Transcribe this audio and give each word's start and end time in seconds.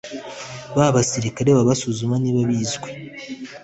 ba 0.75 0.85
basirikare 0.95 1.49
baba 1.51 1.69
basuzuma 1.69 2.15
niba 2.23 2.41
bizwi 2.49 2.89